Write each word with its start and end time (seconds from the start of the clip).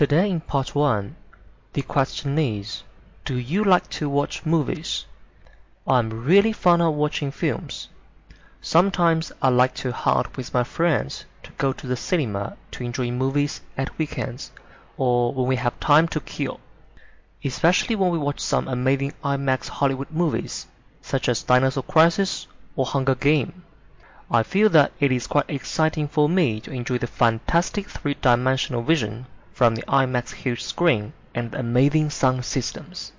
Today 0.00 0.30
in 0.30 0.40
part 0.40 0.74
1 0.74 1.14
the 1.74 1.82
question 1.82 2.38
is 2.38 2.84
do 3.26 3.36
you 3.36 3.62
like 3.62 3.90
to 3.90 4.08
watch 4.08 4.46
movies? 4.46 5.04
I'm 5.86 6.24
really 6.24 6.54
fond 6.54 6.80
of 6.80 6.94
watching 6.94 7.30
films. 7.30 7.90
Sometimes 8.62 9.30
I 9.42 9.50
like 9.50 9.74
to 9.74 9.94
out 10.08 10.38
with 10.38 10.54
my 10.54 10.64
friends 10.64 11.26
to 11.42 11.50
go 11.58 11.74
to 11.74 11.86
the 11.86 11.98
cinema 11.98 12.56
to 12.70 12.82
enjoy 12.82 13.10
movies 13.10 13.60
at 13.76 13.98
weekends 13.98 14.52
or 14.96 15.34
when 15.34 15.46
we 15.46 15.56
have 15.56 15.78
time 15.80 16.08
to 16.08 16.20
kill. 16.20 16.60
Especially 17.44 17.94
when 17.94 18.08
we 18.08 18.16
watch 18.16 18.40
some 18.40 18.68
amazing 18.68 19.12
IMAX 19.22 19.68
Hollywood 19.68 20.10
movies 20.10 20.66
such 21.02 21.28
as 21.28 21.42
Dinosaur 21.42 21.82
Crisis 21.82 22.46
or 22.74 22.86
Hunger 22.86 23.14
Game. 23.14 23.64
I 24.30 24.44
feel 24.44 24.70
that 24.70 24.92
it 24.98 25.12
is 25.12 25.26
quite 25.26 25.50
exciting 25.50 26.08
for 26.08 26.26
me 26.26 26.58
to 26.60 26.72
enjoy 26.72 26.96
the 26.96 27.06
fantastic 27.06 27.90
three-dimensional 27.90 28.80
vision 28.80 29.26
from 29.60 29.74
the 29.74 29.82
IMAX 29.82 30.32
huge 30.32 30.64
screen 30.64 31.12
and 31.34 31.54
amazing 31.54 32.08
sound 32.08 32.42
systems. 32.42 33.12